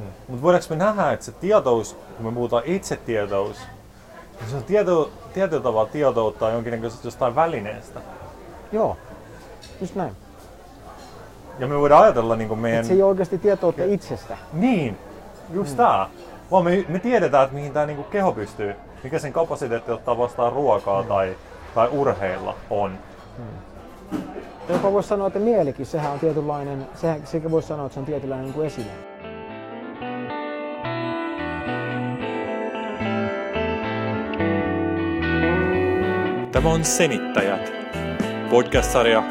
[0.00, 0.06] Mm.
[0.28, 3.56] Mutta voidaanko me nähdä, että se tietous, kun me puhutaan itsetietous,
[4.40, 8.00] niin se on tieto, tietyllä tavalla tietoutta jonkinnäköisestä jostain välineestä.
[8.72, 8.96] Joo,
[9.80, 10.16] just näin.
[11.58, 12.80] Ja me voidaan ajatella niin kuin meidän...
[12.80, 14.36] Et se ei ole oikeasti tietoutta itsestä.
[14.52, 14.98] Niin,
[15.52, 15.76] just mm.
[15.76, 16.08] tää.
[16.50, 18.74] Vaan me, me tiedetään, että mihin tämä niinku keho pystyy,
[19.04, 21.08] mikä sen kapasiteetti ottaa vastaan ruokaa mm.
[21.08, 21.36] tai,
[21.74, 22.98] tai urheilla on.
[23.38, 23.44] Mm.
[24.68, 28.06] Jopa voisi sanoa, että mielikin, sehän on tietynlainen, sehän, sekä voisi sanoa, että se on
[28.06, 29.09] tietynlainen niin kuin esine.
[36.60, 37.72] Tämä on Senittäjät,
[38.50, 39.22] podcast-sarja,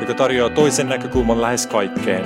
[0.00, 2.24] joka tarjoaa toisen näkökulman lähes kaikkeen.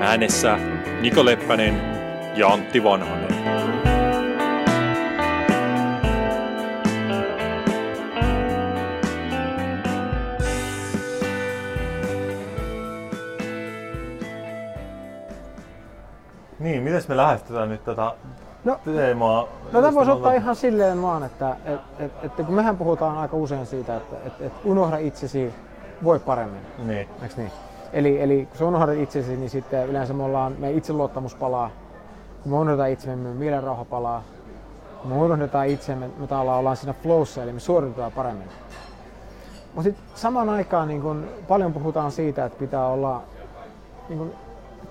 [0.00, 0.58] Äänessä
[1.00, 1.80] Niko Leppänen
[2.36, 3.28] ja Antti Vanhanen.
[16.58, 18.14] Niin, miten me lähestytään nyt tätä
[18.68, 19.48] no, teemaa?
[19.72, 23.36] No tämä voisi ottaa ihan silleen vaan, että et, et, et, kun mehän puhutaan aika
[23.36, 25.54] usein siitä, että et, et unohda itsesi,
[26.04, 26.60] voi paremmin.
[26.78, 27.08] Niin.
[27.22, 27.52] Eiks niin?
[27.92, 31.70] Eli, eli kun sä unohdat itsesi, niin sitten yleensä me ollaan, meidän itseluottamus palaa.
[32.42, 34.22] Kun me unohdetaan itsemme, meidän mielenrauha palaa.
[35.02, 38.48] Kun me unohdetaan itsemme, me ollaan, ollaan siinä flowssa, eli me suoritetaan paremmin.
[39.74, 43.22] Mutta sitten samaan aikaan niin kun paljon puhutaan siitä, että pitää olla
[44.08, 44.32] niin kun,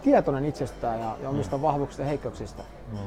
[0.01, 1.61] tietoinen itsestään ja, ja omista mm.
[1.61, 2.63] vahvuuksista ja heikkouksista.
[2.91, 2.97] Mm.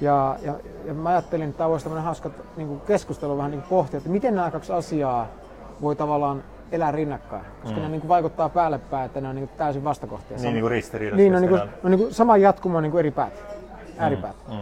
[0.00, 4.10] Ja, ja, ja mä ajattelin, että tämä voisi hauska niin keskustelu vähän niin pohtia, että
[4.10, 5.26] miten nämä kaksi asiaa
[5.82, 7.82] voi tavallaan elää rinnakkain, koska mm.
[7.82, 10.36] ne niin kuin vaikuttaa päälle päin, että ne on niin kuin täysin vastakohtia.
[10.36, 11.16] Niin, niin kuin ristiriidassa.
[11.16, 13.44] Niin, on, niin kuin, on niin kuin sama jatkuma niin kuin eri päät,
[13.98, 14.36] ääripäät.
[14.48, 14.54] Mm.
[14.54, 14.60] Mm.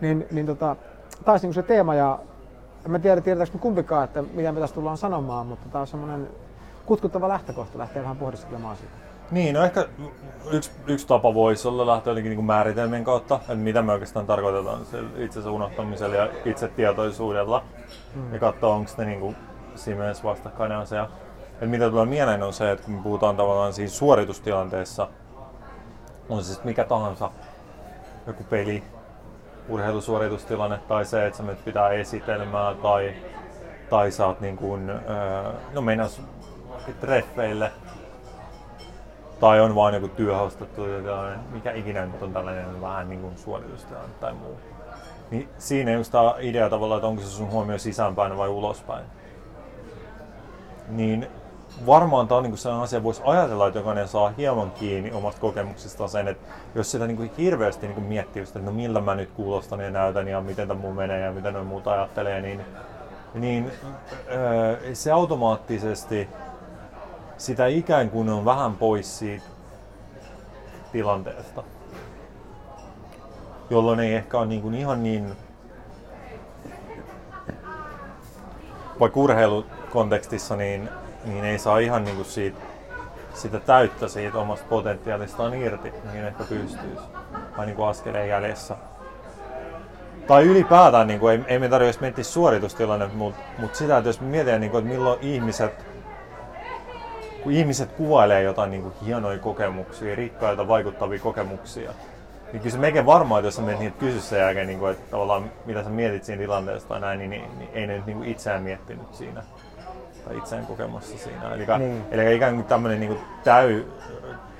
[0.00, 0.76] Niin, niin tota,
[1.24, 2.18] taas niin kuin se teema ja
[2.84, 5.86] en mä tiedä, tiedetäänkö me kumpikaan, että mitä me tässä tullaan sanomaan, mutta tämä on
[5.86, 6.28] semmoinen
[6.86, 9.07] kutkuttava lähtökohta lähteä vähän pohdiskelemaan siitä.
[9.30, 9.88] Niin, no ehkä
[10.50, 14.80] yksi, yksi tapa voisi olla lähteä jotenkin niin määritelmien kautta, että mitä me oikeastaan tarkoitetaan
[15.16, 17.62] itsensä unohtamisella ja itsetietoisuudella.
[18.14, 18.32] Mm.
[18.34, 19.36] Ja katsoa, onko ne niin kuin
[19.74, 21.08] siinä mielessä vastakkainen asia.
[21.60, 25.08] Et mitä tulee mieleen on se, että kun me puhutaan tavallaan siinä suoritustilanteessa,
[26.28, 27.30] on se mikä tahansa,
[28.26, 28.82] joku peli,
[29.68, 33.14] urheilusuoritustilanne tai se, että sä menet pitää esitelmää tai,
[33.90, 34.92] tai saat niin kuin,
[35.72, 36.22] no meinas
[37.00, 37.72] treffeille
[39.40, 40.86] tai on vain joku työhaastattelu
[41.50, 44.56] mikä ikinä nyt on tällainen vähän niin kuin suoritustilanne tai muu.
[45.30, 49.04] Niin siinä just tämä idea tavallaan, että onko se sun huomio sisäänpäin vai ulospäin
[50.88, 51.26] niin
[51.86, 56.08] varmaan tämä on niin sellainen asia, voisi ajatella, että jokainen saa hieman kiinni omasta kokemuksestaan
[56.08, 59.30] sen, että jos sitä niin kuin hirveästi niin kuin miettii, että no millä mä nyt
[59.30, 62.60] kuulostan ja näytän ja miten tämä mun menee ja miten noin muuta ajattelee, niin,
[63.34, 63.70] niin
[64.30, 66.28] öö, se automaattisesti
[67.38, 69.44] sitä ikään kuin on vähän pois siitä
[70.92, 71.62] tilanteesta,
[73.70, 75.36] jolloin ei ehkä ole niin kuin ihan niin
[79.00, 80.88] vaikka urheilukontekstissa, niin,
[81.24, 82.58] niin ei saa ihan niin kuin siitä,
[83.34, 87.04] sitä täyttä siitä omasta potentiaalistaan irti, mihin ehkä pystyisi.
[87.56, 88.76] Tai niin kuin askeleen jäljessä.
[90.26, 94.20] Tai ylipäätään, niin kuin, ei, ei me tarvitse miettiä suoritustilanne, mutta, mutta sitä, että jos
[94.20, 95.87] mietitään, niin kuin, että milloin ihmiset,
[97.42, 101.92] kun ihmiset kuvailee jotain niin kuin hienoja kokemuksia, rikkailta vaikuttavia kokemuksia,
[102.52, 104.92] niin kyllä se melkein varmaan, että jos sä menet niitä kysyä sen jälkeen, niin kuin,
[104.92, 108.06] että tavallaan mitä sä mietit siinä tilanteesta tai näin, niin, niin, niin ei ne nyt
[108.06, 109.42] niin kuin itseään miettinyt siinä
[110.24, 111.54] tai itseään kokemassa siinä.
[111.54, 112.04] Eli, niin.
[112.10, 113.84] eli ikään kuin tämmöinen niin kuin täy,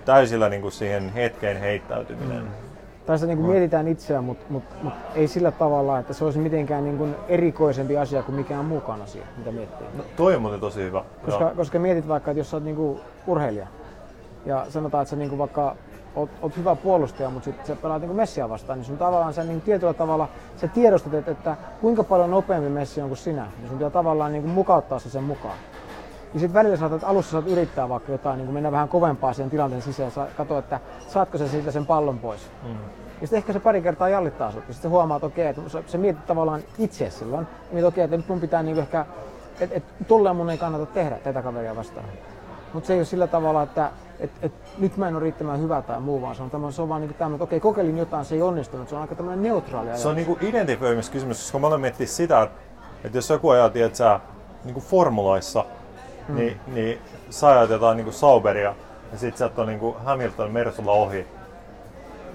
[0.05, 2.43] täysillä niin kuin siihen hetkeen heittäytyminen.
[2.43, 2.68] Mm.
[3.09, 6.39] Tai se niin kuin mietitään itseään, mutta mut, mut ei sillä tavalla, että se olisi
[6.39, 9.87] mitenkään niin kuin erikoisempi asia kuin mikään muukaan asia, mitä miettii.
[9.97, 11.05] No, toi on muuten tosi hyvä.
[11.25, 13.67] Koska, koska mietit vaikka, että jos sä oot niin kuin urheilija
[14.47, 15.77] ja sanotaan, että sä niin kuin vaikka
[16.17, 19.45] oot, oot hyvä puolustaja, mutta sitten sä pelaat niin Messia vastaan, niin sun tavallaan sä
[19.45, 23.69] niin tietyllä tavalla sä tiedostat, että, että kuinka paljon nopeammin Messi on kuin sinä, niin
[23.69, 25.57] sun pitää tavallaan niin mukauttaa se sen mukaan.
[26.35, 29.83] Ja sitten välillä saatat, alussa saat yrittää vaikka jotain, niin mennä vähän kovempaa siihen tilanteen
[29.83, 32.51] sisään ja katsoa, että saatko se siitä sen pallon pois.
[32.63, 32.71] Mm.
[33.21, 34.65] Ja sitten ehkä se pari kertaa jallittaa sut.
[34.69, 37.47] Ja sitten huomaat, että okei, että sä mietit tavallaan itse silloin.
[37.51, 39.07] Ja mietit, okei, että nyt mun pitää niin ehkä,
[39.61, 42.07] että, että tolleen mun ei kannata tehdä tätä kaveria vastaan.
[42.73, 43.91] Mutta se ei ole sillä tavalla, että
[44.21, 46.83] et, et, nyt mä en ole riittävän hyvä tai muu, vaan se on, tämä, se
[46.83, 48.89] on vaan niin tämmöinen, että okei, kokeilin jotain, se ei onnistunut.
[48.89, 50.03] Se on aika tämmöinen neutraali ajatus.
[50.03, 52.43] Se on niin identifioimiskysymys, koska mä olen miettinyt sitä,
[53.05, 54.21] että, jos joku ajaa, että sä
[54.65, 55.65] niin kuin formuloissa,
[56.29, 56.37] mm.
[56.37, 56.99] niin, niin
[57.31, 58.75] sä ajat jotain niin kuin Sauberia,
[59.13, 61.27] ja sit sä on niin kuin Hamilton Mersulla ohi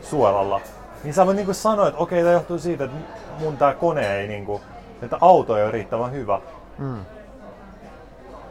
[0.01, 0.61] suoralla,
[1.03, 2.97] niin sä voit niin sanoa, että okei, tämä johtuu siitä, että
[3.39, 4.61] mun tää kone ei, niin kuin,
[5.01, 6.41] että auto ei ole riittävän hyvä.
[6.77, 7.05] Mm.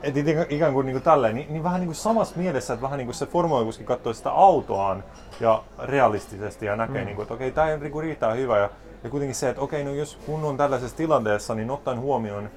[0.02, 0.16] et
[0.48, 3.06] ikään- kuin, niin kuin tälleen, niin, niin vähän niin kuin samassa mielessä, että vähän niin
[3.06, 5.04] kuin se formuoikuski katsoo sitä autoaan
[5.40, 7.06] ja realistisesti ja näkee, mm.
[7.06, 8.58] niin kuin, että okei, tämä ei niin riittää hyvä.
[8.58, 8.70] Ja,
[9.04, 12.50] ja kuitenkin se, että okei, no jos kun on tällaisessa tilanteessa, niin ottaen huomioon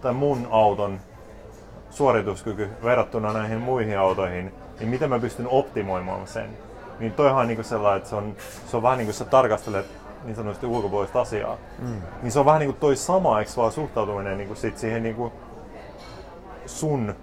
[0.00, 1.00] tämän mun auton
[1.90, 6.50] suorituskyky verrattuna näihin muihin autoihin, niin miten mä pystyn optimoimaan sen.
[6.98, 8.36] Niin toihan on niin kuin sellainen, että se on,
[8.66, 9.86] se on vähän niin kuin sä tarkastelet
[10.24, 11.56] niin sanotusti ulkopuolista asiaa.
[11.78, 12.02] Mm.
[12.22, 15.02] Niin se on vähän niin kuin toi sama, eikö vaan suhtautuminen niin kuin sit siihen
[15.02, 15.32] niin kuin
[16.66, 17.14] sun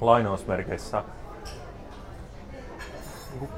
[0.00, 1.02] lainausmerkeissä
[3.30, 3.50] niin kuin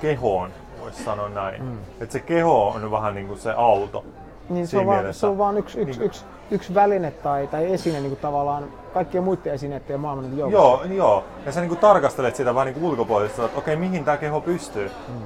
[0.00, 0.50] kehoon,
[0.80, 1.62] voisi sanoa näin.
[1.62, 1.78] Mm.
[2.00, 4.04] Että se keho on vähän niin kuin se auto.
[4.48, 6.06] Niin se on, vaan, se on vaan yksi, yksi, Niin.
[6.06, 8.64] yksi, yksi väline tai, tai esine niin kuin tavallaan
[8.94, 10.86] kaikkien muiden esineiden ja maailman niin joukossa.
[10.86, 11.24] Joo, joo.
[11.46, 14.90] Ja sä niinku tarkastelet sitä vähän niinku ulkopuolista, että okei, mihin tämä keho pystyy.
[15.08, 15.20] Mm.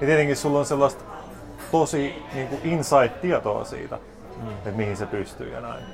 [0.00, 1.04] Ja tietenkin sulla on sellaista
[1.72, 3.98] tosi niinku insight-tietoa siitä,
[4.42, 4.50] mm.
[4.50, 5.84] että mihin se pystyy ja näin.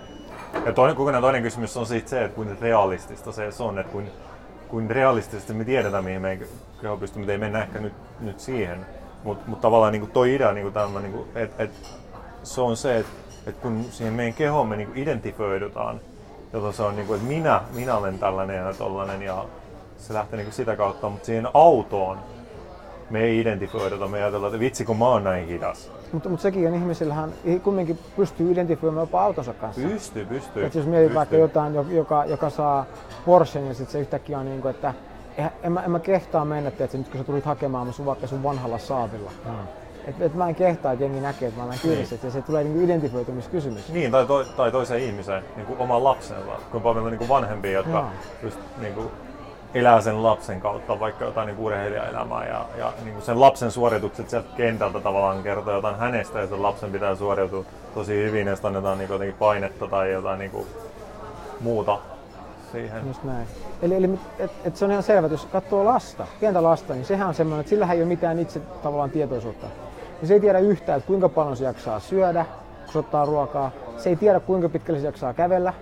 [0.66, 4.10] Ja toinen, kokonaan toinen kysymys on sitten se, että kuinka realistista se on, että kuin,
[4.68, 6.46] kuin realistisesti me tiedetään, mihin meidän
[6.80, 8.86] keho pystyy, mutta ei mennä ehkä nyt, nyt siihen.
[9.24, 11.70] Mutta mut tavallaan niinku toi idea, niinku tämä, niinku, että et,
[12.42, 13.12] se on se, että
[13.50, 16.00] et kun siihen meidän kehoon me niinku identifioidutaan,
[16.52, 19.44] jolloin se on niinku, että minä, minä olen tällainen ja tollainen ja
[19.98, 22.18] se lähtee niinku sitä kautta, mutta siihen autoon
[23.10, 25.90] me ei identifioiduta, me ajatellaan, että vitsi kun mä oon näin hidas.
[26.12, 27.32] Mutta, mutta sekin on ihmisillähän
[27.62, 29.82] kumminkin pystyy identifioimaan jopa autonsa kanssa.
[29.82, 30.64] Pystyy, pystyy.
[30.64, 32.86] Et jos mietit vaikka jotain, jo- joka, joka saa
[33.26, 34.94] Porschen ja sitten se yhtäkkiä on niin kuin, että
[35.62, 38.26] en mä, en mä kehtaa mennä, että nyt kun sä tulit hakemaan mä sun vaikka
[38.26, 39.30] sun vanhalla saavilla.
[39.44, 39.54] Hmm.
[40.06, 42.16] Et, et mä en kehtaa, että jengi näkee, että mä olen kyydissä.
[42.22, 43.88] Ja se tulee niin identifioitumiskysymys.
[43.88, 46.44] Niin, tai, to, tai toisen ihmisen, niin kuin oman lapsensa.
[46.72, 48.06] Kun paljon on niin kuin vanhempia, jotka Joo.
[48.42, 49.10] just niin kuin
[49.74, 54.30] elää sen lapsen kautta vaikka jotain niin urheilijaelämää ja, ja niin kuin sen lapsen suoritukset
[54.30, 57.64] sieltä kentältä tavallaan kertoo jotain hänestä ja sen lapsen pitää suoriutua
[57.94, 60.66] tosi hyvin ja sitten annetaan niin kuin jotenkin painetta tai jotain niin kuin
[61.60, 61.98] muuta
[62.72, 63.06] siihen.
[63.06, 63.46] Just näin.
[63.82, 67.04] Eli, eli et, et se on ihan selvä, että jos katsoo lasta, pientä lasta, niin
[67.04, 69.66] sehän on semmoinen, että sillähän ei ole mitään itse tavallaan tietoisuutta.
[70.20, 72.46] Ja se ei tiedä yhtään, että kuinka paljon se jaksaa syödä,
[72.84, 73.70] kun se ottaa ruokaa.
[73.98, 75.72] Se ei tiedä, kuinka pitkälle se jaksaa kävellä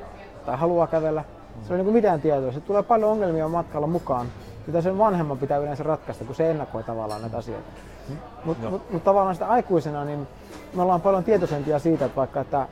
[0.46, 1.24] tai haluaa kävellä.
[1.62, 2.52] Se ei ole niin mitään tietoa.
[2.52, 4.26] Se tulee paljon ongelmia matkalla mukaan,
[4.66, 7.68] mitä sen vanhemman pitää yleensä ratkaista, kun se ennakoi tavallaan näitä asioita.
[8.44, 10.28] Mutta mut, mut tavallaan sitä aikuisena, niin
[10.74, 12.68] me ollaan paljon tietoisempia siitä, että vaikka että,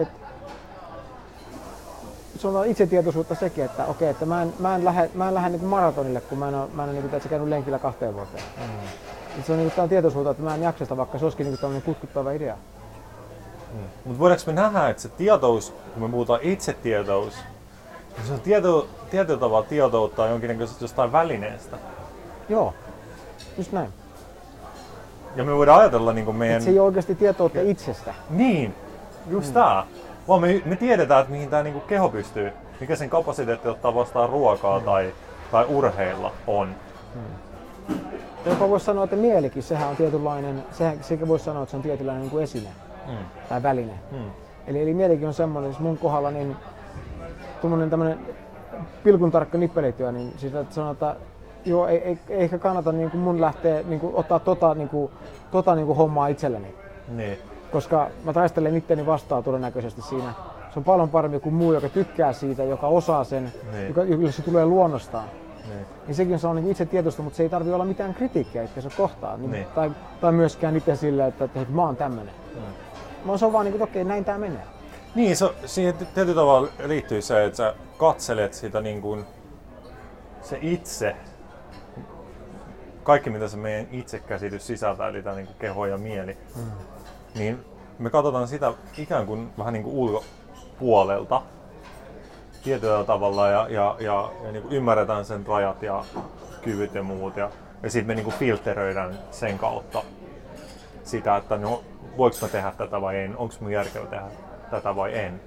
[0.00, 0.14] että
[2.38, 5.48] se on itsetietoisuutta sekin, että okei, että mä en, mä en lähde, mä en lähde
[5.48, 8.42] niin maratonille, kun mä en ole, mä en ole niin kuin, käynyt lenkillä kahteen vuoteen.
[8.56, 9.17] Mm.
[9.46, 12.30] Se on niin tietoisuutta, että mä en jaksa sitä, vaikka se olisikin niin tämmöinen kutkuttava
[12.30, 12.56] idea.
[14.04, 17.34] Mutta voidaanko me nähdä, että se tietous, kun me puhutaan itsetietous,
[18.16, 21.76] niin se on tieto, tietyllä tavalla tietoutta jonkinnäköisestä jostain välineestä.
[22.48, 22.74] Joo,
[23.58, 23.92] just näin.
[25.36, 26.56] Ja me voidaan ajatella niin meidän...
[26.56, 28.14] Et se ei oikeasti tietoutta itsestä.
[28.30, 28.74] Niin,
[29.30, 29.54] just mm.
[29.54, 29.86] tää.
[30.28, 34.28] Vaan me, me tiedetään, että mihin tämä niinku keho pystyy, mikä sen kapasiteetti ottaa vastaan
[34.28, 34.84] ruokaa mm.
[34.84, 35.12] tai,
[35.52, 36.74] tai urheilla on.
[37.88, 37.94] Ja
[38.46, 41.82] jopa voisi sanoa, että mielikin, sehän on tietynlainen, sehän, sekin voisi sanoa, että se on
[41.82, 42.68] tietynlainen niin kuin esine
[43.08, 43.14] Mm.
[43.48, 43.92] tai väline.
[44.12, 44.18] Mm.
[44.66, 46.56] Eli, eli mielikin on semmoinen, siis mun kohdalla niin
[47.60, 48.18] tuommoinen tämmöinen
[49.04, 51.24] pilkun tarkka nippelityö, niin sitä että sanotaan, että
[51.64, 54.88] joo, ei, ei, ei ehkä kannata niin kuin mun lähteä niin kuin, ottaa tota, niin
[54.88, 55.10] kuin,
[55.50, 56.74] tota niin kuin hommaa itselleni.
[57.08, 57.38] Niin.
[57.72, 60.32] Koska mä taistelen itteni vastaan todennäköisesti siinä.
[60.72, 63.88] Se on paljon parempi kuin muu, joka tykkää siitä, joka osaa sen, Niin.
[63.88, 65.24] joka, jolle se tulee luonnostaan.
[65.68, 65.86] Niin.
[66.06, 69.40] Niin sekin on niin itse tietoista, mutta se ei tarvitse olla mitään kritiikkiä itsensä kohtaan.
[69.40, 69.66] Niin, Niin.
[69.74, 72.34] tai, tai myöskään itse silleen, että, että, mä oon tämmönen.
[72.54, 72.60] Mm.
[73.26, 74.62] Vaan se on vaan niin kuin, että okei, näin tää menee.
[75.14, 79.24] Niin, se, siihen tietyllä tavalla liittyy se, että sä katselet sitä niin kuin
[80.42, 81.16] se itse,
[83.02, 86.62] kaikki mitä se meidän itsekäsitys sisältää, eli tämä niin kuin keho ja mieli, mm.
[87.34, 87.64] niin
[87.98, 91.42] me katsotaan sitä ikään kuin vähän niin kuin ulkopuolelta
[92.64, 96.04] tietyllä tavalla ja, ja, ja, ja niin kuin ymmärretään sen rajat ja
[96.62, 97.50] kyvyt ja muut ja,
[97.82, 100.02] ja sitten me niin kuin filteröidään sen kautta
[101.04, 101.82] sitä, että no,
[102.16, 104.26] voiko mä tehdä tätä vai en, onko mun järkevä tehdä
[104.70, 105.40] tätä vai en.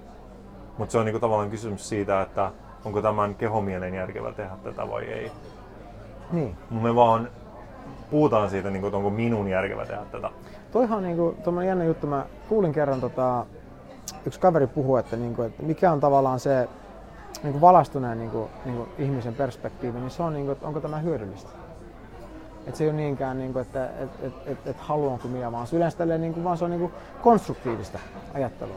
[0.78, 2.52] Mutta se on niinku tavallaan kysymys siitä, että
[2.86, 5.32] onko tämän kehomielen järkevä tehdä tätä vai ei.
[6.32, 6.58] Niin.
[6.70, 7.30] Me vaan
[8.12, 10.30] puhutaan siitä, niinku, että onko minun järkevä tehdä tätä.
[10.72, 12.08] Toihan on niinku, tommonen jännä juttu.
[12.08, 13.46] Mä kuulin kerran tota,
[14.26, 16.70] yksi kaveri puhua, että, niinku, että mikä on tavallaan se
[17.44, 21.50] niinku valastuneen niinku, niinku ihmisen perspektiivi, niin se on, niinku, että onko tämä hyödyllistä.
[22.68, 25.76] Et se ei ole niinkään, niinku, että et, et, et, et haluanko minä, vaan se
[25.76, 28.00] yleensä tälleen, niinku, vaan se on niinku konstruktiivista
[28.34, 28.76] ajattelua.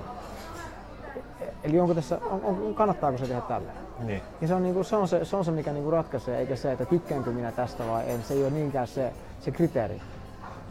[1.65, 3.77] Eli onko tässä, on, on, kannattaako se tehdä tälleen?
[3.99, 4.23] Niin.
[4.41, 6.73] Ja se on, niinku, se, on se, se on se, mikä niinku ratkaisee, eikä se,
[6.73, 8.23] että tykkäänkö minä tästä vai en.
[8.23, 10.01] Se ei ole niinkään se, se kriteeri.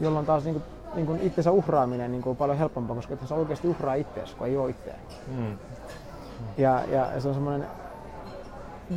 [0.00, 0.62] Jolloin taas niinku,
[0.94, 4.56] niinku itsensä uhraaminen niinku on paljon helpompaa, koska että sä oikeasti uhraa itseäsi, kun ei
[4.56, 4.94] ole itseä.
[5.36, 5.58] Mm.
[6.58, 7.66] Ja, ja se on semmoinen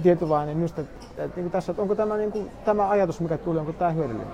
[0.04, 3.38] tietynlainen just, että, että, että, niin tässä, että onko tämä, niin kuin, tämä ajatus, mikä
[3.38, 4.34] tuli, onko tämä hyödyllinen?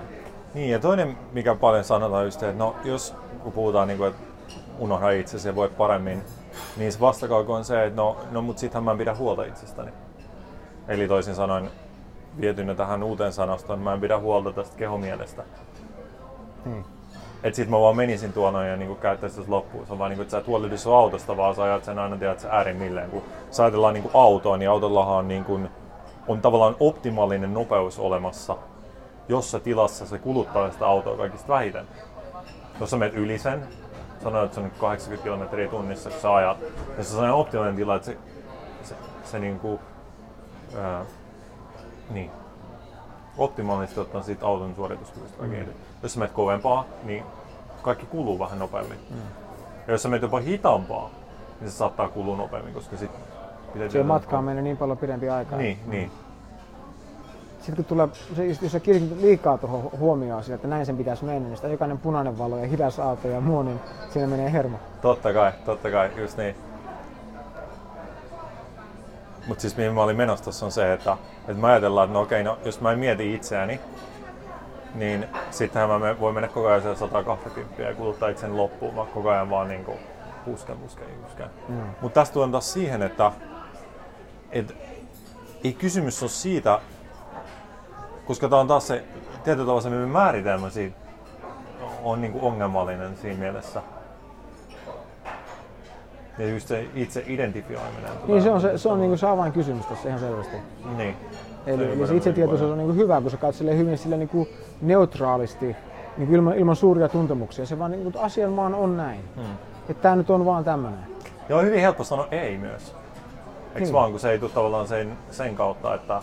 [0.54, 4.22] Niin, ja toinen, mikä paljon sanotaan just, että no, jos kun puhutaan, niin kuin, että
[4.78, 6.22] unohda itsesi ja voi paremmin,
[6.76, 9.90] niin se vastakauku on se, että no, no mutta sittenhän mä en pidä huolta itsestäni.
[10.88, 11.70] Eli toisin sanoen
[12.40, 15.44] vietynä tähän uuteen sanastoon, mä en pidä huolta tästä kehomielestä.
[16.64, 16.84] Niin.
[17.44, 19.86] Et sit mä vaan menisin tuonne ja niinku käyttäisin sitä loppuun.
[19.86, 22.16] Se on vaan niinku, että sä et huolehdi sun autosta, vaan sä ajat sen aina
[22.16, 23.10] tiedät, sä äärimmilleen.
[23.10, 25.60] Kun sä ajatellaan niinku autoa, niin autollahan on, niinku,
[26.28, 28.56] on tavallaan optimaalinen nopeus olemassa,
[29.28, 31.86] jossa tilassa se kuluttaa sitä autoa kaikista vähiten.
[32.80, 33.62] Jos sä menet yli sen,
[34.22, 37.76] sanoit, että se on 80 kilometriä tunnissa, kun sä ajat, ja se on sellainen optimaalinen
[37.76, 38.16] tila, että se,
[38.82, 39.80] se, se niinku,
[40.78, 41.04] ää,
[42.10, 42.30] niin,
[43.38, 45.52] optimaalisesti ottaen siitä auton suorituskyvystä mm.
[46.04, 47.24] Jos sä menet kovempaa, niin
[47.82, 48.98] kaikki kuluu vähän nopeammin.
[49.10, 49.16] Mm.
[49.86, 51.10] Ja jos sä menet jopa hitaampaa,
[51.60, 53.10] niin se saattaa kulua nopeammin, koska sit
[53.72, 55.58] pitää Se matkaa menee niin paljon pidempi aikaa.
[55.58, 55.90] Niin, mm.
[55.90, 56.10] niin.
[57.56, 58.08] Sitten kun tulee,
[58.62, 61.98] jos sä kiinnitit liikaa tuohon huomioon sille, että näin sen pitäisi mennä, niin sitä jokainen
[61.98, 63.80] punainen valo ja hidas auto ja muu, niin
[64.10, 64.78] siinä menee hermo.
[65.02, 66.54] Totta kai, totta kai, just niin.
[69.46, 72.20] Mutta siis mihin mä olin menossa tossa on se, että, että mä ajatellaan, että no
[72.22, 73.80] okei, no jos mä en mieti itseäni,
[74.94, 79.50] niin sittenhän mä voin mennä koko ajan 120 ja kuluttaa itsen loppuun, mä koko ajan
[79.50, 79.98] vaan niinku
[80.44, 81.46] pusken, pusken, pusken.
[81.68, 81.82] Mm.
[82.00, 83.32] Mutta tästä tulee taas siihen, että
[84.50, 84.76] et,
[85.64, 86.80] ei kysymys ole siitä,
[88.26, 89.04] koska tämä on taas se
[89.44, 90.96] tietyllä tavalla se määritelmä siitä
[92.02, 93.82] on niinku ongelmallinen siinä mielessä.
[96.38, 98.10] Ja just se itse identifioiminen.
[98.26, 100.56] Niin se on, se, se on niinku se avainkysymys tässä ihan selvästi.
[100.96, 101.16] Niin.
[101.66, 104.48] Eli, eli se itsetietoisuus on niinku hyvä, kun sä katsot hyvin sille niinku
[104.82, 105.76] neutraalisti,
[106.16, 107.66] niinku ilman, ilman suuria tuntemuksia.
[107.66, 109.20] Se vaan niinku, asian vaan on näin.
[109.36, 109.44] Hmm.
[109.88, 110.98] Että tää nyt on vaan tämmönen.
[111.48, 112.96] Ja on hyvin helppo sanoa ei myös.
[113.68, 113.92] Eikö niin.
[113.92, 116.20] vaan, kun se ei tule tavallaan sen, sen kautta, että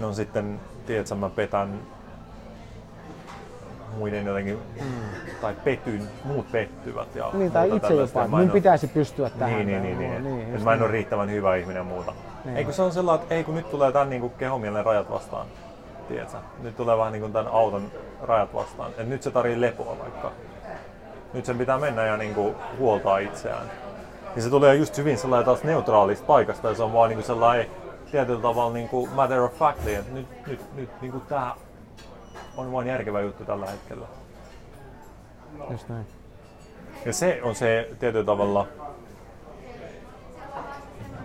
[0.00, 1.80] ne on sitten, tiedätkö, mä petän
[3.96, 4.86] muiden jotenkin, mm.
[5.40, 7.14] tai petyn, muut pettyvät.
[7.14, 9.54] Ja niin, tai itse jopa, että minun pitäisi pystyä tähän.
[9.54, 10.84] Niin, niin, niin, niin, niin, niin mä en niin.
[10.84, 12.12] ole riittävän hyvä ihminen muuta.
[12.44, 12.56] Niin.
[12.56, 15.46] Eikö se on sellainen, että ei kun nyt tulee tämän niin kehomielen rajat vastaan.
[16.08, 16.38] Tiedätkö?
[16.62, 17.92] Nyt tulee vähän niin kuin tämän auton
[18.22, 18.90] rajat vastaan.
[18.98, 20.32] Et nyt se tarvii lepoa vaikka.
[21.32, 23.66] Nyt sen pitää mennä ja niin kuin huoltaa itseään.
[24.34, 27.26] Niin se tulee just hyvin sellainen taas neutraalista paikasta ja se on vaan niin kuin
[27.26, 27.66] sellainen
[28.10, 31.54] tietyllä tavalla niin kuin matter of factly, että nyt, nyt, nyt niin kuin tämä
[32.58, 34.06] on vain järkevä juttu tällä hetkellä.
[35.70, 36.06] Just näin.
[37.04, 38.66] Ja se on se tietyllä tavalla,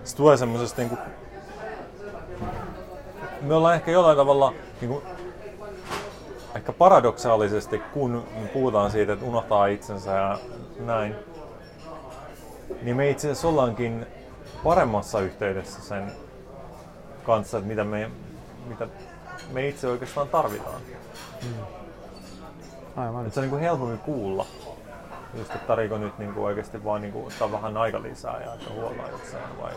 [0.03, 0.97] se tulee semmoisesta niinku,
[3.41, 5.03] me ollaan ehkä jollain tavalla niinku,
[6.55, 8.23] ehkä paradoksaalisesti, kun
[8.53, 10.39] puhutaan siitä, että unohtaa itsensä ja
[10.79, 11.15] näin,
[12.81, 14.05] niin me itse asiassa ollaankin
[14.63, 16.11] paremmassa yhteydessä sen
[17.25, 18.11] kanssa, että mitä me,
[18.67, 18.87] mitä
[19.51, 20.81] me itse oikeastaan tarvitaan.
[21.45, 21.63] Mm.
[22.95, 23.25] Aivan.
[23.25, 24.45] Että se on niin kuin helpommin kuulla.
[25.37, 28.53] Just, että tariko nyt niin kuin oikeasti vaan niin kuin, ottaa vähän aika lisää ja
[28.53, 29.71] että huolaa jotain vai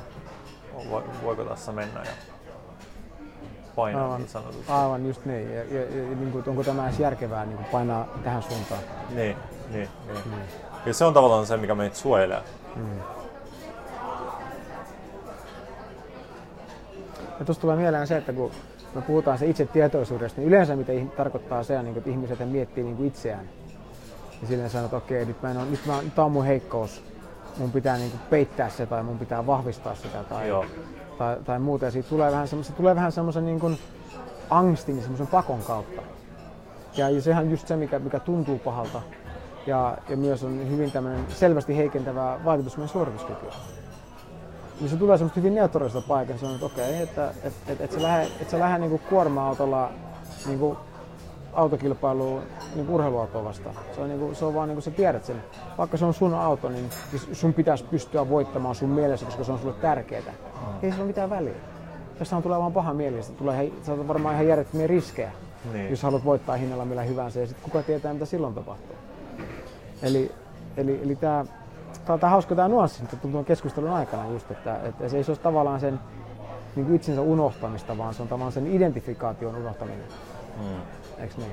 [1.23, 2.11] voiko tässä mennä ja
[3.77, 4.73] painaa aivan, niin sanotusti.
[4.73, 5.55] Aivan just niin.
[5.55, 8.81] Ja, ja, ja niin kuin, onko tämä edes järkevää niin kuin painaa tähän suuntaan?
[9.11, 9.37] Niin,
[9.71, 10.19] niin, niin.
[10.25, 10.33] Mm.
[10.87, 12.43] Ja se on tavallaan se, mikä meitä suojelee.
[12.77, 12.99] Mm.
[17.39, 18.51] Ja tuosta tulee mieleen se, että kun
[18.97, 22.97] me puhutaan se itse tietoisuudesta, niin yleensä mitä tarkoittaa se, niin että ihmiset miettii niin
[22.97, 23.49] kuin itseään.
[24.43, 26.45] Ja silleen sanoo, että okei, nyt, mä en ole, nyt, mä, nyt tämä on mun
[26.45, 27.03] heikkous,
[27.59, 30.51] mun pitää niin kuin peittää se tai mun pitää vahvistaa sitä tai,
[31.19, 31.85] tai, tai muuta.
[31.85, 33.79] Ja siitä tulee vähän, se tulee vähän semmoisen niin kuin
[34.51, 36.03] angstin ja semmoisen pakon kautta.
[36.97, 39.03] Ja, ja sehän on just se, mikä, mikä tuntuu pahalta.
[39.67, 43.53] Ja, ja myös on hyvin tämmöinen selvästi heikentävä vaikutus meidän suorituskykyyn
[44.81, 48.03] niin se tulee semmoista hyvin neutraalista paikasta, että okei, okay, että et, et, et sä
[48.03, 49.93] lähde, et sä lähde niinku kuorma-autolla
[50.47, 50.77] niinku
[51.53, 52.43] autokilpailuun
[52.75, 53.75] niinku urheiluautoa vastaan.
[53.95, 55.43] Se on, niinku, se on vaan niinku sä tiedät sen.
[55.79, 56.91] Vaikka se on sun auto, niin
[57.33, 60.23] sun pitäisi pystyä voittamaan sun mielessä, koska se on sulle tärkeää.
[60.23, 60.75] Mm.
[60.83, 61.55] Ei sillä ole mitään väliä.
[62.19, 65.33] Tässä on tulee vaan paha mieli, tulee on varmaan ihan järjettömiä riskejä,
[65.73, 65.91] niin.
[65.91, 68.97] jos haluat voittaa hinnalla millä hyvänsä ja sitten kuka tietää mitä silloin tapahtuu.
[70.03, 70.33] Eli,
[70.77, 71.45] eli, eli tämä
[72.05, 75.31] tämä on hauska tämä nuanssi että tuon keskustelun aikana just, että, että se ei se
[75.31, 76.01] ole tavallaan sen
[76.77, 80.05] niin kuin itsensä unohtamista, vaan se on tavallaan sen identifikaation unohtaminen.
[80.57, 80.81] Mm.
[81.19, 81.53] Eikö niin?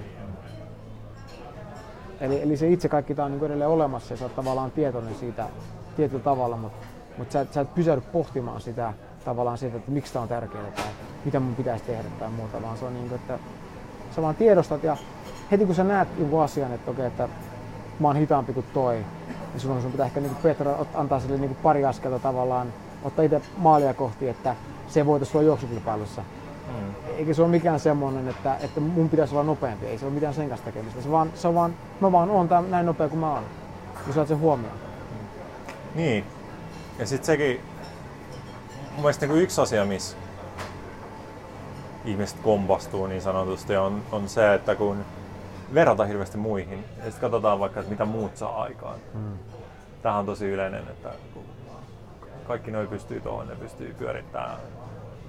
[2.21, 5.15] Eli, eli se itse kaikki tämä on niin edelleen olemassa ja sä oot tavallaan tietoinen
[5.15, 5.47] siitä
[5.95, 8.93] tietyllä tavalla, mutta, mutta sä, sä et pysähdy pohtimaan sitä
[9.25, 10.85] tavallaan siitä, että miksi tämä on tärkeää tai
[11.25, 13.39] mitä mun pitäisi tehdä tai muuta, vaan se on niin kuin, että
[14.15, 14.97] sä vaan tiedostat ja
[15.51, 17.29] heti kun sä näet jonkun asian, että okei, että
[17.99, 19.05] mä oon hitaampi kuin toi,
[19.53, 23.41] niin silloin sun pitää ehkä niin Petra antaa sille niin pari askelta tavallaan ottaa itse
[23.57, 24.55] maalia kohti, että
[24.87, 26.21] se voita sua juoksukilpailussa.
[26.67, 26.93] Mm.
[27.17, 29.85] Eikä se ole mikään semmoinen, että, että mun pitäisi olla nopeampi.
[29.85, 31.01] Ei se ole mitään sen kanssa tekemistä.
[31.01, 33.43] Se vaan, se on vaan, mä vaan oon tää näin nopea kuin mä oon.
[34.07, 34.77] Ja saat sen huomioon.
[35.95, 36.25] Niin.
[36.99, 37.61] Ja sitten sekin,
[38.91, 40.17] mun mielestä niin yksi asia, missä
[42.05, 45.05] ihmiset kompastuu niin sanotusti, on, on se, että kun
[45.73, 48.99] verrata hirveästi muihin, ja sitten katsotaan vaikka, että mitä muut saa aikaan.
[49.13, 49.37] Mm.
[50.01, 51.09] Tämähän on tosi yleinen, että
[52.47, 54.57] kaikki noi pystyy tuohon, ne pystyy pyörittämään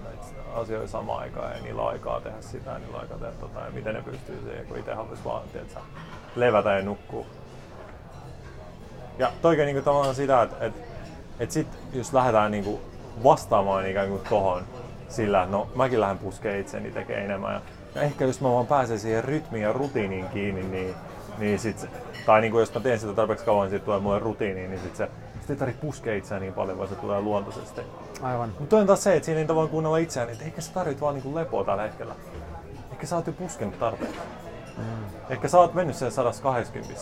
[0.05, 3.33] näitä asioita samaan aikaan ja niillä on aikaa tehdä sitä ja niillä on aikaa tehdä
[3.33, 5.81] tota, ja miten ne pystyy siihen, kun itse haluaisi vaan tiedätkö,
[6.37, 7.26] levätä ja nukkua.
[9.19, 10.81] Ja toikin niin tavallaan sitä, että, että,
[11.41, 12.81] että sit, jos lähdetään niin kuin
[13.25, 14.62] vastaamaan ikään kuin tohon
[15.09, 17.55] sillä, että no mäkin lähden puskeen itseni tekee enemmän.
[17.55, 17.61] Ja,
[17.95, 20.95] ja ehkä jos mä vaan pääsen siihen rytmiin ja rutiiniin kiinni, niin,
[21.39, 21.87] niin sit,
[22.27, 24.97] tai niin kuin jos mä teen sitä tarpeeksi kauan, niin tulee mulle rutiiniin, niin sit
[24.97, 25.09] se
[25.45, 27.81] sit ei tarvitse puskea itseään niin paljon, vaan se tulee luontaisesti.
[28.23, 28.53] Aivan.
[28.59, 31.15] Mutta on taas se, että siinä ei tavallaan kuunnella itseään, että ehkä sä tarvit vaan
[31.15, 32.15] niin lepoa tällä hetkellä.
[32.93, 34.19] Ehkä sä oot jo puskenut tarpeeksi.
[34.79, 34.85] Mm.
[35.31, 36.95] Ehkä sä oot mennyt sen 120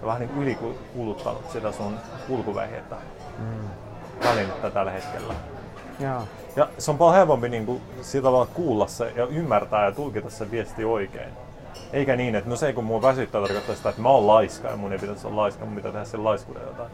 [0.00, 2.96] ja vähän niin ylikuluttanut sitä sun kulkuvehjettä.
[3.38, 3.68] Mm.
[4.24, 5.34] Välinettä tällä hetkellä.
[6.56, 10.30] Ja se on paljon helpompi niin kuin, sillä tavalla kuulla se ja ymmärtää ja tulkita
[10.30, 11.30] se viesti oikein.
[11.92, 14.76] Eikä niin, että no se kun mua väsyttää tarkoittaa sitä, että mä oon laiska ja
[14.76, 16.90] mun ei pitäisi olla laiska, mun pitää tehdä sen laiskuuden jotain.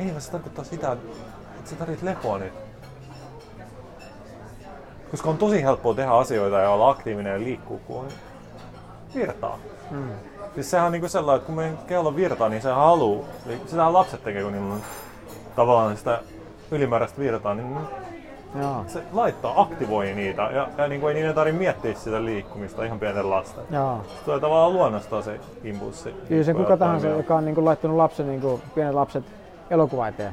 [0.00, 2.52] Ei, vaan se tarkoittaa sitä, että sä tarvit lepoa nyt.
[5.10, 8.08] Koska on tosi helppoa tehdä asioita ja olla aktiivinen ja liikkuu, kun on
[9.14, 9.58] virtaa.
[9.90, 10.10] Mm.
[10.54, 13.24] Siis sehän on niinku sellainen, että kun meidän kello virtaa, niin se haluu.
[13.66, 14.82] Sitähän lapset tekee, kun niillä on
[15.56, 16.20] tavallaan sitä
[16.70, 17.76] ylimääräistä virtaa, niin
[18.60, 18.84] Joo.
[18.86, 22.98] se laittaa, aktivoi niitä ja, ja niin kuin ei niiden tarvitse miettiä sitä liikkumista ihan
[22.98, 23.64] pienten lasten.
[23.70, 24.00] Joo.
[24.18, 26.14] Se tulee tavallaan luonnostaan se impulssi.
[26.28, 29.24] Kyllä se kuka tahansa, joka on niin kuin laittanut lapsen, niin kuin pienet lapset
[29.70, 30.32] elokuva eteen.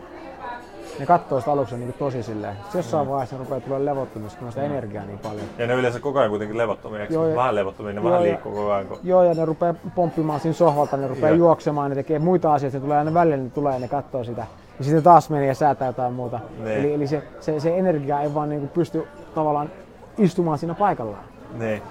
[0.99, 2.55] Ne katsoo sitä aluksi niin kuin tosi silleen.
[2.73, 3.11] Jossain mm.
[3.11, 4.71] vaiheessa rupeaa tulla levottomista, kun on sitä mm.
[4.71, 5.45] energiaa niin paljon.
[5.57, 7.13] Ja ne yleensä koko ajan kuitenkin levottomia, eikö?
[7.13, 8.87] Joo, vähän levottomia, ne joo, vähän liikkuu koko ajan.
[8.87, 8.99] Kun...
[9.03, 11.37] Joo, ja ne rupeaa pomppimaan siinä sohvalta, ne rupeaa joo.
[11.37, 14.45] juoksemaan, ne tekee muita asioita, ne tulee aina välillä, ne tulee ja ne katsoo sitä
[14.79, 16.39] ja sitten taas menee ja säätää jotain muuta.
[16.59, 16.75] Ne.
[16.75, 19.69] Eli, eli se, se, se, energia ei vaan niinku pysty tavallaan
[20.17, 21.23] istumaan siinä paikallaan.
[21.53, 21.81] Ne.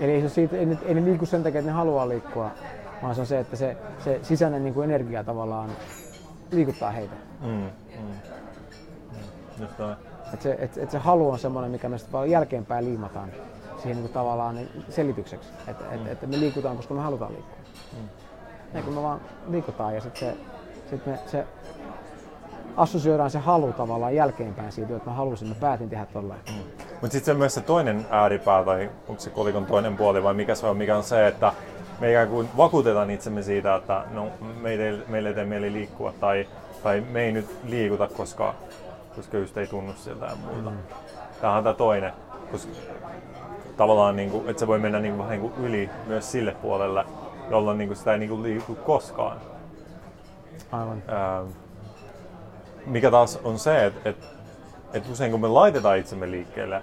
[0.00, 2.50] Eli ei, se siitä, ei, ei ne liiku sen takia, että ne haluaa liikkua,
[3.02, 5.70] vaan se on se, että se, se sisäinen niinku energia tavallaan
[6.50, 7.14] liikuttaa heitä.
[7.40, 7.70] Mm, mm.
[9.60, 9.80] Just
[10.34, 13.28] et se, et, et se halu on semmoinen, mikä me sitten jälkeenpäin liimataan
[13.76, 15.48] siihen niinku tavallaan selitykseksi.
[15.68, 16.06] Että mm.
[16.06, 17.56] et, et me liikutaan, koska me halutaan liikkua.
[17.92, 18.08] Mm.
[18.74, 20.36] Ja kun me vaan liikutaan ja sitten se
[20.90, 21.46] sitten me se
[22.76, 26.40] assosioidaan se halu tavallaan jälkeenpäin siitä, että mä halusin, mä päätin tehdä tolleen.
[26.48, 26.62] Mm.
[26.90, 30.54] Mutta sitten se myös se toinen ääripää, tai onko se kolikon toinen puoli vai mikä
[30.54, 31.52] se on, mikä on se, että
[32.00, 34.28] me ikään kuin vakuutetaan itsemme siitä, että no,
[34.60, 36.48] meille, ei, meille ei tee mieli liikkua tai,
[36.82, 38.54] tai me ei nyt liikuta, koska,
[39.16, 40.70] koska just ei tunnu siltä ja muuta.
[40.70, 40.76] Mm.
[41.40, 42.12] Tämähän on tämä toinen,
[42.52, 42.72] koska
[43.76, 46.56] tavallaan niin kuin, että se voi mennä niin kuin, vähän niin kuin yli myös sille
[46.62, 47.04] puolelle,
[47.50, 49.36] jolloin niin kuin sitä ei niin kuin liiku koskaan.
[50.72, 51.02] Aivan.
[51.08, 51.42] Ää,
[52.86, 54.16] mikä taas on se, että et,
[54.92, 56.82] et usein kun me laitetaan itsemme liikkeelle,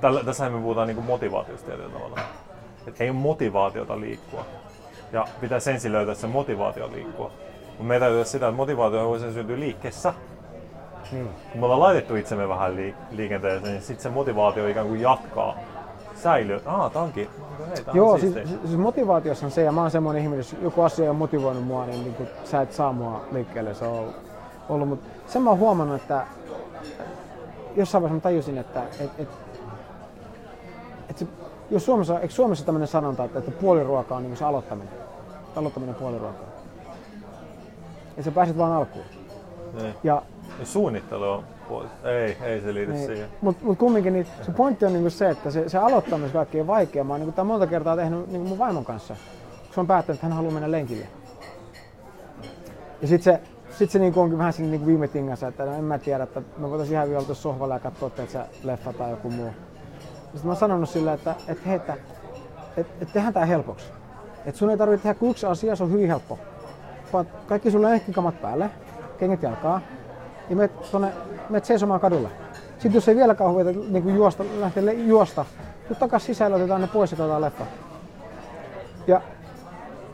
[0.00, 2.20] tällä, tässähän me puhutaan niinku motivaatiosta tietyllä tavalla.
[2.86, 4.44] Et ei ole motivaatiota liikkua.
[5.12, 7.30] Ja pitää ensin löytää se motivaatio liikkua.
[7.66, 10.14] Mutta me täytyy sitä, että motivaatio voi syntyä liikkeessä.
[11.12, 11.28] Niin.
[11.52, 12.76] Kun me ollaan laitettu itsemme vähän
[13.10, 15.56] liikenteeseen, niin sitten se motivaatio ikään kuin jatkaa
[16.14, 16.60] säilyy.
[16.66, 17.28] Ah, tää onkin.
[17.68, 20.82] Hei, Joo, on siis, siis motivaatiossa on se, ja mä oon semmoinen ihminen, jos joku
[20.82, 23.74] asia on motivoinut mua, niin, niin sä et saa mua liikkeelle.
[23.74, 24.29] Se on ollut.
[24.68, 26.26] Mutta sen mä oon huomannut, että
[27.76, 29.28] jossain vaiheessa mä tajusin, että et, et,
[31.08, 31.26] et se,
[31.70, 34.94] jos Suomessa, eikö Suomessa tämmöinen sanonta, että, että puoliruoka on niin se aloittaminen?
[35.56, 36.46] Aloittaminen puoliruokaa.
[38.16, 39.04] Ja sä pääset vaan alkuun.
[39.80, 39.94] Niin.
[40.04, 40.22] Ja,
[40.58, 41.44] ja suunnittelu on
[42.04, 43.06] ei, ei se liity niin.
[43.06, 43.28] siihen.
[43.40, 47.04] Mutta mut kumminkin niin, se pointti on niinku se, että se, se aloittaminen kaikkein vaikea.
[47.04, 49.16] Mä oon niinku monta kertaa tehnyt niinku mun vaimon kanssa.
[49.74, 51.06] Se on päättänyt, että hän haluaa mennä lenkille.
[53.02, 53.40] Ja sitten se,
[53.80, 56.42] sit se niinku onkin vähän siinä niinku viime tingassa, että no en mä tiedä, että
[56.58, 59.50] me voitaisiin ihan vielä sohvalla ja katsoa, että se leffa tai joku muu.
[60.22, 61.96] Sitten mä oon sanonut sille, että, että hei, että,
[62.76, 63.86] että, että tehdään tää helpoksi.
[64.46, 66.38] Että sun ei tarvitse tehdä kuin yksi asia, se on hyvin helppo.
[67.46, 68.70] Kaikki sulle lenkkikamat päälle,
[69.18, 69.80] kengät jalkaa,
[70.50, 71.12] ja menet, tonne,
[71.48, 72.28] menet seisomaan kadulle.
[72.72, 75.44] Sitten jos ei vielä kauheita niin juosta, lähtee juosta,
[75.88, 77.66] tuu takas sisällä, otetaan ne pois ja katsotaan leffa.
[79.06, 79.20] Ja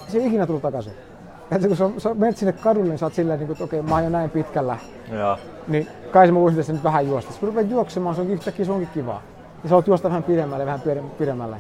[0.09, 1.06] se ei ikinä tullut takaisin.
[1.51, 3.91] Että kun sä, sä menet sinne kadulle, niin sä oot silleen, niin että okei, okay,
[3.91, 4.79] mä oon jo näin pitkällä.
[5.13, 5.39] Ja.
[5.69, 7.33] Niin kai mä voisin tässä nyt vähän juosta.
[7.33, 9.23] Sitten kun rupeat juoksemaan, se on yhtäkkiä se onkin kivaa.
[9.63, 10.83] Ja sä oot juosta vähän pidemmälle, vähän
[11.19, 11.57] pidemmälle.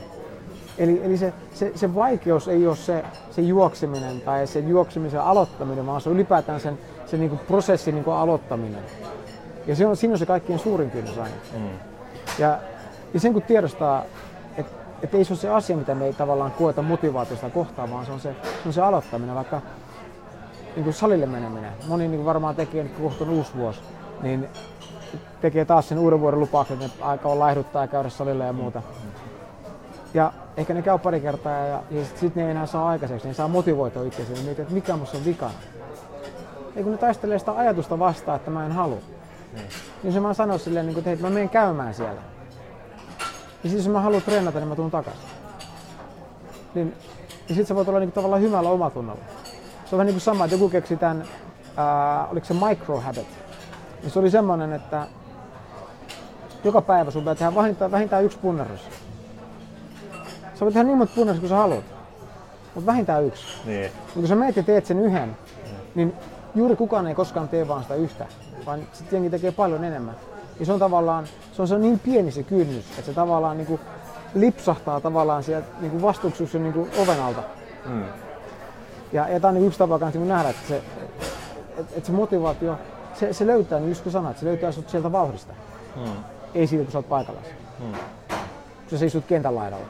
[0.79, 5.87] Eli, eli se, se, se, vaikeus ei ole se, se juokseminen tai se juoksemisen aloittaminen,
[5.87, 8.83] vaan se on ylipäätään sen, se niin kuin prosessin niin kuin aloittaminen.
[9.67, 11.35] Ja se on, siinä on se kaikkein suurin kynnys aina.
[11.59, 11.69] Mm.
[12.39, 12.59] Ja,
[13.15, 14.05] ja sen kun tiedostaa,
[15.03, 18.07] että et ei se ole se asia, mitä me ei tavallaan koeta motivaatiosta kohtaan, vaan
[18.07, 19.61] se on se, se, on se aloittaminen, vaikka
[20.75, 21.73] niin kuin salille meneminen.
[21.89, 23.81] Moni niin kuin varmaan tekee nyt kohta on uusi vuosi,
[24.23, 24.49] niin
[25.41, 28.83] tekee taas sen uuden vuoden lupauksen, että aika on laihduttaa ja käydä salille ja muuta.
[30.15, 33.29] Ja ehkä ne käy pari kertaa ja, ja sitten sit ne ei enää saa aikaiseksi,
[33.29, 35.55] ne saa motivoitua itseänsä, niin miettii, että mikä musta on vikana.
[36.77, 38.99] Ei kun ne taistelee sitä ajatusta vastaan, että mä en halua.
[39.53, 39.67] Niin.
[40.03, 42.21] Niin se mä sanoin silleen, niin kuin, että mä menen käymään siellä.
[43.67, 45.23] Ja siis jos mä haluan treenata, niin mä tuun takaisin.
[46.75, 46.95] Niin,
[47.49, 49.21] ja sit sä voit olla niin kuin, tavallaan hyvällä omatunnolla.
[49.85, 51.25] Se on vähän niin kuin sama, että joku keksi tämän,
[51.77, 53.27] ää, oliko se micro habit.
[54.03, 55.07] Ja se oli semmoinen, että
[56.65, 58.81] joka päivä sun pitää tehdä vähintään, vähintään yksi punnerus.
[60.55, 61.85] Sä voit tehdä niin monta punnerusta kuin sä haluat,
[62.75, 63.47] mutta vähintään yksi.
[63.65, 63.81] Niin.
[63.81, 65.37] Niin kun sä meet ja teet sen yhden,
[65.95, 66.15] niin
[66.55, 68.27] juuri kukaan ei koskaan tee vaan sitä yhtä,
[68.67, 70.15] vaan sitten jengi tekee paljon enemmän.
[70.61, 73.57] Ja se on tavallaan, se on, se on niin pieni se kynnys, että se tavallaan
[73.57, 73.81] niin kuin
[74.35, 77.43] lipsahtaa tavallaan sieltä niin kuin vastuksuksen niin kuin oven alta.
[77.87, 78.05] Mm.
[79.13, 80.77] Ja, ja tämä on niin yksi tapa kanssa niin nähdä, että se,
[81.79, 82.79] että, että se motivaatio,
[83.15, 85.53] se, se löytää, niin just kun sanoit, se löytää sut sieltä vauhdista.
[85.97, 86.13] Mm.
[86.55, 87.41] Ei siitä, kun sä oot paikalla.
[87.79, 87.93] Mm.
[88.91, 89.87] Kun sä istut kentän laidalla.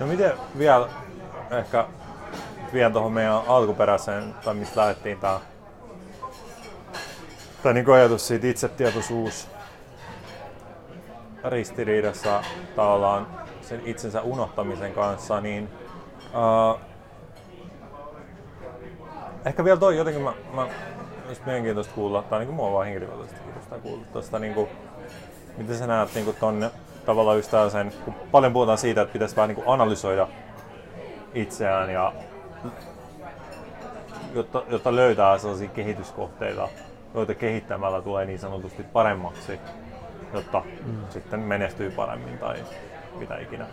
[0.00, 0.88] No miten vielä
[1.50, 1.86] ehkä
[2.72, 5.40] vielä tuohon meidän alkuperäiseen, tai mistä lähdettiin tää,
[7.62, 9.48] tää niinku ajatus siitä itsetietoisuus
[11.44, 12.42] ristiriidassa
[12.76, 13.26] tavallaan
[13.62, 15.68] sen itsensä unohtamisen kanssa, niin
[16.34, 16.80] uh,
[19.44, 20.66] ehkä vielä toi jotenkin mä, mä
[21.26, 23.40] olisi mielenkiintoista kuulla, tai niinku mua vaan henkilökohtaisesti
[23.82, 24.68] kuulla tuosta niinku,
[25.56, 26.70] miten sä näet niinku tonne
[27.06, 30.28] tavallaan just sen, kun paljon puhutaan siitä, että pitäisi vähän niinku analysoida
[31.34, 32.12] itseään ja
[34.34, 36.68] jotta, jotta löytää sellaisia kehityskohteita,
[37.14, 39.60] joita kehittämällä tulee niin sanotusti paremmaksi,
[40.32, 40.96] jotta mm.
[41.10, 42.56] sitten menestyy paremmin tai
[43.18, 43.66] mitä ikinä.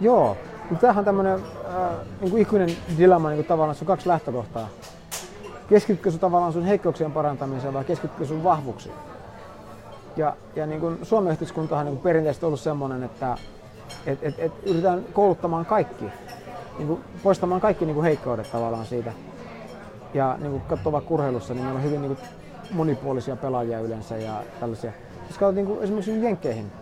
[0.00, 0.36] Joo,
[0.70, 4.68] mutta tämähän on tämmöinen äh, niin ikuinen dilemma, niin kuin tavallaan sun kaksi lähtökohtaa.
[5.68, 8.94] Keskitytkö sun tavallaan sun heikkouksien parantamiseen vai keskitytkö sun vahvuuksiin?
[10.16, 13.38] Ja, ja niin kuin Suomen yhteiskuntahan on niin perinteisesti ollut semmoinen, että
[14.06, 16.04] et, et, et yritetään kouluttamaan kaikki,
[16.78, 19.12] niin kuin poistamaan kaikki niin kuin heikkoudet tavallaan siitä.
[20.14, 22.28] Ja niin kuin katsoo vaikka urheilussa, niin meillä on hyvin niin kuin
[22.70, 24.92] monipuolisia pelaajia yleensä ja tällaisia.
[25.28, 26.72] Jos katsot niin kuin esimerkiksi Jenkkeihin,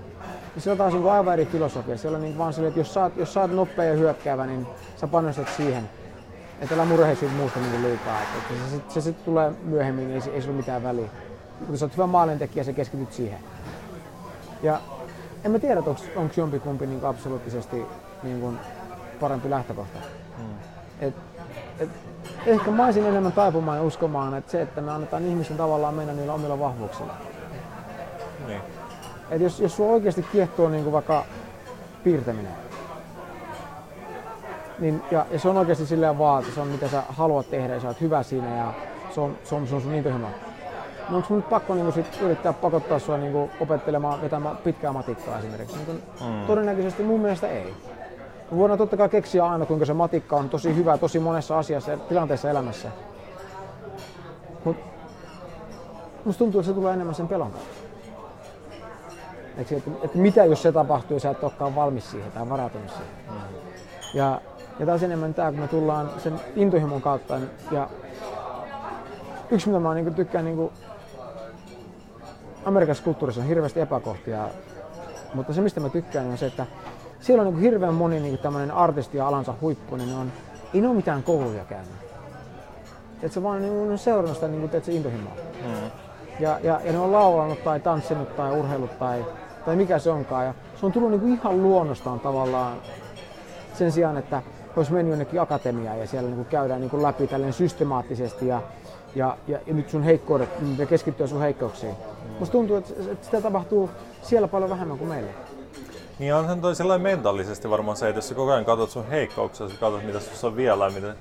[0.54, 1.98] niin siellä on taas niin kuin aivan eri filosofia.
[1.98, 5.06] Siellä on niin vaan sille, että jos oot, jos oot nopea ja hyökkäävä, niin sä
[5.06, 5.88] panostat siihen.
[6.60, 8.18] Että älä murhe siitä muusta niin liikaa.
[8.22, 11.08] Että se, se, se sitten tulee myöhemmin, niin ei, ei sillä ole mitään väliä.
[11.70, 13.38] Jos sä oot hyvä maalintekijä, sä keskityt siihen.
[14.62, 14.80] Ja
[15.44, 15.82] en mä tiedä,
[16.16, 17.86] onko jompikumpi niin absoluuttisesti
[18.22, 18.58] niin kuin
[19.22, 19.98] parempi lähtökohta.
[20.38, 20.44] Mm.
[21.00, 21.14] Et,
[21.78, 21.88] et,
[22.46, 26.12] ehkä mä olisin enemmän taipumaan ja uskomaan, että se, että me annetaan ihmisten tavallaan mennä
[26.12, 27.14] niillä omilla vahvuuksilla.
[28.46, 28.60] Niin.
[29.30, 31.24] Et jos, jos sulla oikeasti kiehtoo niin kuin vaikka
[32.04, 32.52] piirtäminen,
[34.78, 37.74] niin, ja, ja, se on oikeasti silleen vaan, että se on mitä sä haluat tehdä
[37.74, 38.72] ja sä oot hyvä siinä ja
[39.14, 40.28] se on, se on, se on sun intohimo.
[41.08, 45.76] No onko nyt pakko niin sit yrittää pakottaa sua niin opettelemaan vetämään pitkää matikkaa esimerkiksi?
[45.76, 46.46] Niin mm.
[46.46, 47.74] Todennäköisesti mun mielestä ei.
[48.52, 51.90] Me voidaan totta kai keksiä aina, kuinka se matikka on tosi hyvä tosi monessa asiassa
[51.90, 52.88] ja tilanteessa elämässä.
[54.64, 54.82] Mutta
[56.24, 57.68] musta tuntuu, että se tulee enemmän sen pelon kautta.
[59.58, 63.06] Että, että mitä jos se tapahtuu ja sä et olekaan valmis siihen tai varautunut siihen.
[63.30, 63.36] Mm.
[64.14, 64.40] Ja,
[64.78, 67.38] ja taas enemmän tämä, kun me tullaan sen intohimon kautta
[67.70, 67.88] ja
[69.50, 70.70] yksi mitä mä niin tykkään niin
[72.64, 74.48] Amerikassa kulttuurissa on hirveästi epäkohtia,
[75.34, 76.66] mutta se mistä mä tykkään on se, että
[77.22, 80.32] siellä on niin hirveän moni niin tämmöinen artisti ja alansa huippu, niin ne on,
[80.74, 81.92] ei ne ole mitään kouluja käynyt.
[83.22, 85.32] Et se vaan niin on seurannut sitä niin kuin, intohimoa.
[85.64, 85.90] Mm.
[86.40, 89.24] Ja, ja, ja, ne on laulanut tai tanssinut tai urheilut tai,
[89.64, 90.46] tai mikä se onkaan.
[90.46, 92.76] Ja se on tullut niin kuin ihan luonnostaan tavallaan
[93.74, 94.42] sen sijaan, että
[94.76, 98.62] olisi mennyt jonnekin akatemiaan ja siellä niin kuin käydään niin kuin läpi tälleen systemaattisesti ja,
[99.14, 101.92] ja, ja, ja nyt sun heikkoudet ja keskittyä sun heikkouksiin.
[101.92, 102.30] Mm.
[102.38, 103.90] Musta tuntuu, että, että sitä tapahtuu
[104.22, 105.30] siellä paljon vähemmän kuin meillä.
[106.18, 109.68] Niin onhan toi sellainen mentaalisesti varmaan se, että jos sä koko ajan katsot sun heikkouksia,
[109.68, 111.14] sä katsot mitä sussa on vielä ja mitä,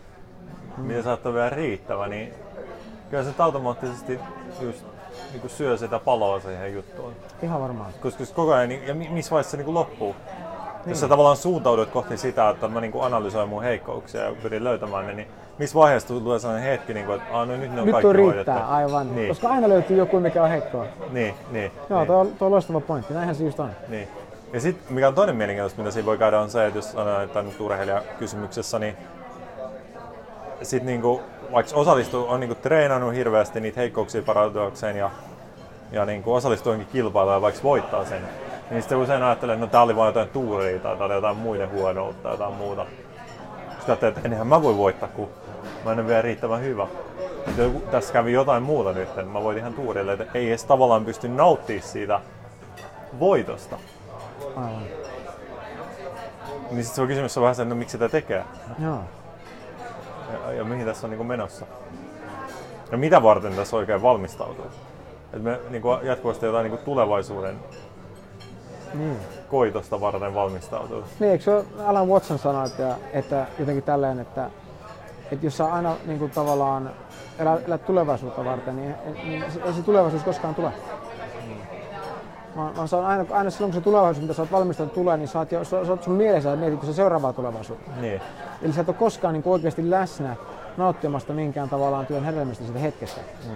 [0.77, 0.83] mm.
[0.83, 2.33] mitä saattaa vielä riittävä, niin
[3.09, 4.19] kyllä se automaattisesti
[4.61, 4.85] just
[5.31, 7.13] niin kuin syö sitä paloa siihen juttuun.
[7.43, 7.93] Ihan varmaan.
[8.01, 10.15] Koska koko ajan, niin- ja missä vaiheessa se niin kuin loppuu?
[10.85, 10.89] Niin.
[10.89, 14.63] Jos sä tavallaan suuntaudut kohti sitä, että mä niin kuin analysoin mun heikkouksia ja pyrin
[14.63, 15.27] löytämään ne, niin
[15.57, 18.53] missä vaiheessa tulee sellainen hetki, niin kuin, että no, nyt ne on nyt kaikki riittää,
[18.55, 18.73] hoidettu.
[18.73, 19.15] aivan.
[19.15, 19.27] Niin.
[19.27, 20.85] Koska aina löytyy joku, mikä on heikkoa.
[21.11, 21.71] Niin, niin.
[21.89, 22.07] Joo, niin.
[22.07, 23.13] tuo, on, tuo on loistava pointti.
[23.13, 23.69] Näinhän se just on.
[23.87, 24.07] Niin.
[24.53, 27.41] Ja sitten mikä on toinen mielenkiintoista, mitä siinä voi käydä, on se, että jos että
[27.41, 28.97] nyt urheilijakysymyksessä, niin
[30.61, 35.09] sit niinku, vaikka osallistuu, on niinku treenannut hirveästi niitä heikkouksia parantuakseen ja,
[35.91, 38.21] ja niinku osallistuu johonkin kilpailuun ja vaikka voittaa sen,
[38.71, 41.37] niin sitten usein ajattelee, että no tää oli vain jotain tuuria tai tää oli jotain
[41.37, 42.85] muiden huonoutta tai jotain muuta.
[43.69, 45.29] Sitten ajattelee, että enhän mä voi voittaa, kun
[45.85, 46.87] mä en ole vielä riittävän hyvä.
[47.57, 51.27] Joku- tässä kävi jotain muuta nyt, mä voin ihan tuurille, että ei edes tavallaan pysty
[51.27, 52.19] nauttimaan siitä
[53.19, 53.77] voitosta.
[54.55, 54.83] Aivan.
[56.71, 58.45] Niin sitten se on kysymys on vähän se, että no miksi sitä tekee
[58.79, 58.99] Joo.
[60.47, 61.65] ja, ja mihin tässä on niin menossa.
[62.91, 64.65] Ja mitä varten tässä oikein valmistautuu.
[65.33, 67.59] Et me niin jatkuvasti jotain niin tulevaisuuden
[68.93, 69.17] Niin.
[69.49, 71.03] koitosta varten valmistautuu.
[71.19, 74.49] Niin, eikö se ole Alan Watson sanoi, että, että jotenkin tälleen, että,
[75.31, 76.91] että jos sä aina niin kuin tavallaan
[77.39, 80.71] elät, elät tulevaisuutta varten, niin, niin se- se tulevaisuus koskaan tule.
[82.55, 85.17] Vaan, vaan se on aina, aina silloin, kun se tulevaisuus, mitä sä oot valmistanut tulee,
[85.17, 87.91] niin sä oot, jo, sä, sä oot sun mielessä ja mietit se seuraavaa tulevaisuutta.
[88.01, 88.21] Niin.
[88.61, 90.35] Eli sä et ole koskaan niin oikeasti läsnä
[90.77, 93.21] nauttimasta minkään tavallaan työn hedelmistä siitä hetkestä.
[93.47, 93.53] Mm.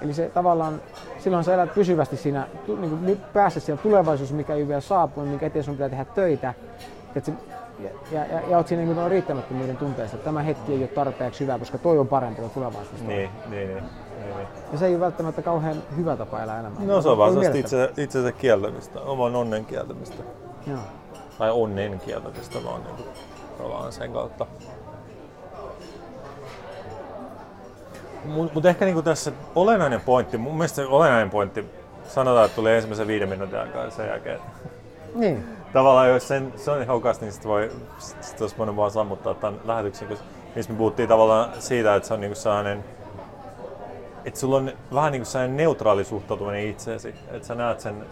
[0.00, 0.80] Eli se tavallaan,
[1.18, 5.46] silloin sä elät pysyvästi siinä niin kuin päässä siellä tulevaisuus, mikä ei vielä saapunut, minkä
[5.46, 6.54] eteen sun pitää tehdä töitä.
[7.16, 7.32] Et se,
[7.82, 10.88] ja, ja, ja, ja oot siinä niin kuin riittämättömyyden tunteessa, että tämä hetki ei ole
[10.88, 13.02] tarpeeksi hyvä, koska toi on parempi kuin tulevaisuus.
[13.02, 13.84] Niin, niin, niin.
[14.72, 16.80] Ja se ei ole välttämättä kauhean hyvä tapa elää elämää.
[16.86, 20.22] No se on vaan sellaista itse, itsensä kieltämistä, oman onnen kieltämistä.
[20.66, 20.78] Joo.
[21.38, 23.08] Tai onnen kieltämistä vaan niin kuin,
[23.58, 24.46] tavallaan sen kautta.
[28.24, 31.64] Mutta mut ehkä niinku tässä olennainen pointti, mun mielestä olennainen pointti,
[32.08, 34.40] sanotaan, että tuli ensimmäisen viiden minuutin aikaa ja sen jälkeen.
[35.14, 35.44] Niin.
[35.72, 39.34] Tavallaan jos sen, se on haukas, niin sitten voi, sit, sit olisi voinut vaan sammuttaa
[39.34, 40.24] tämän lähetyksen, koska
[40.56, 42.84] missä me puhuttiin tavallaan siitä, että se on niinku sellainen,
[44.28, 48.06] että sulla on vähän niinku sellainen neutraali suhtautuminen itseesi, että sä näet sen,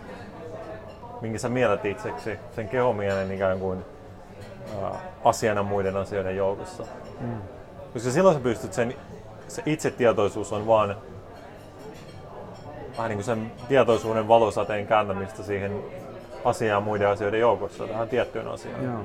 [1.20, 3.84] minkä sä mielät itseksi, sen kehomielen ikään kuin
[4.82, 6.84] ää, asiana muiden asioiden joukossa.
[7.20, 7.36] Mm.
[7.92, 8.94] Koska silloin sä pystyt sen,
[9.48, 10.96] se itsetietoisuus on vaan
[12.96, 15.82] vähän niin kuin sen tietoisuuden valosateen kääntämistä siihen
[16.44, 18.84] asiaan muiden asioiden joukossa, tähän tiettyyn asiaan.
[18.84, 19.00] Joo.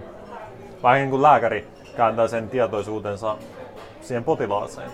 [0.84, 3.38] Vähän niin kuin lääkäri kääntää sen tietoisuutensa
[4.02, 4.92] siihen potilaaseen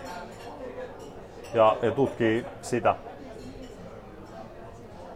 [1.53, 2.95] ja, ja tutkii sitä.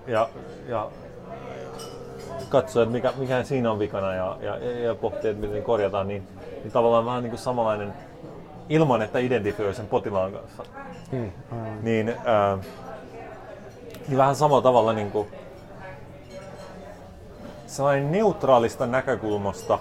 [0.07, 0.29] Ja,
[0.67, 0.89] ja
[2.49, 6.27] katsoo, että mikä, mikä siinä on vikana ja, ja, ja pohtii, että miten korjataan, niin,
[6.63, 7.93] niin tavallaan vähän niin kuin samanlainen
[8.69, 10.63] ilman, että identifioi sen potilaan kanssa.
[11.11, 11.83] Niin, aivan.
[11.85, 12.57] Niin, ää,
[14.07, 15.27] niin vähän samalla tavalla niin kuin
[17.67, 19.79] sellainen neutraalista näkökulmasta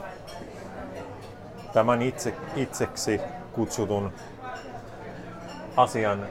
[1.72, 3.20] tämän itse, itseksi
[3.52, 4.12] kutsutun
[5.82, 6.26] asian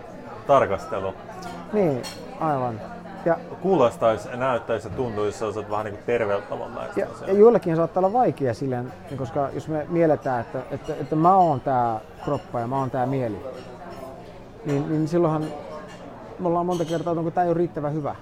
[0.47, 1.13] tarkastelu
[1.73, 2.01] niin,
[2.39, 2.81] aivan.
[3.25, 8.01] Ja, kuulostaisi, näyttäisi ja tuntuisi sellaiset vähän niin kuin terveeltävän näistä ja, ja joillekin saattaa
[8.01, 12.67] olla vaikea silleen, koska jos me mielletään, että, että, että mä oon tää kroppa ja
[12.67, 13.45] mä oon tää mieli,
[14.65, 15.45] niin, niin silloinhan
[16.39, 18.15] me ollaan monta kertaa, että onko tämä ei ole riittävän hyvä.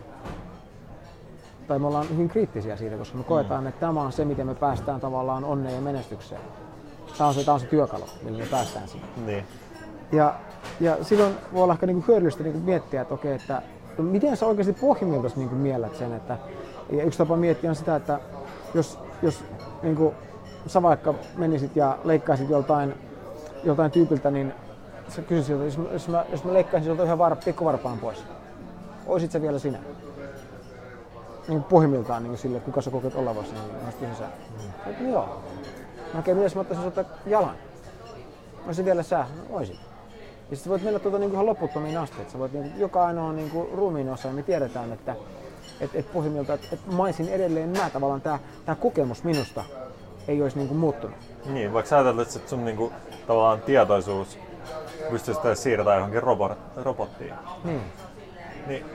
[1.67, 4.55] Tai me ollaan hyvin kriittisiä siitä, koska me koetaan, että tämä on se, miten me
[4.55, 6.41] päästään tavallaan onneen ja menestykseen.
[7.17, 9.09] Tämä on se, tämä on se työkalu, millä me päästään siihen.
[9.25, 9.43] Niin.
[10.11, 10.35] Ja,
[10.79, 13.61] ja silloin voi olla ehkä niinku hyödyllistä niinku miettiä, että okei, että
[13.97, 16.13] no miten sä oikeasti pohjimmiltaan niinku miellät sen.
[16.13, 16.37] Että,
[16.89, 18.19] ja yksi tapa miettiä on sitä, että
[18.73, 19.43] jos, jos
[19.83, 20.13] niinku,
[20.67, 22.93] sä vaikka menisit ja leikkaisit joltain,
[23.63, 24.53] joltain tyypiltä, niin
[25.07, 28.23] sä kysyisit, siltä, jos, mä, jos, mä, jos mä leikkaisin siltä yhden var, pikkuvarpaan pois,
[29.07, 29.79] oisit sä vielä sinä?
[31.47, 34.25] Niin pohjimmiltaan niin sille, kuka sä koket olevasi, niin mä kysyn sä.
[34.99, 35.09] Mm.
[35.09, 35.41] Joo.
[36.13, 37.55] Mä oikein myös mä ottaisin sulta jalan.
[38.65, 39.17] Olisin vielä sä?
[39.17, 39.86] No, oisin.
[40.49, 42.21] Ja sitten voit mennä tuota niin ihan loputtomiin asti.
[42.21, 45.15] Että sä voit, niin, joka ainoa niin kuin, ruumiin osa, ja me tiedetään, että
[45.81, 49.63] et, et pohjimmiltaan, että et mä olisin edelleen mä tavallaan, tämä tää kokemus minusta
[50.27, 51.17] ei olisi niin kuin, muuttunut.
[51.45, 52.93] niin, vaikka sä ajatellut, että sun niin kuin,
[53.27, 54.39] tavallaan tietoisuus
[55.09, 57.33] pystyisi edes siirtämään johonkin robot, robottiin,
[57.63, 57.81] Niin,
[58.67, 58.85] niin